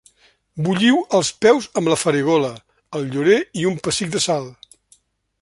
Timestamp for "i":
3.65-3.69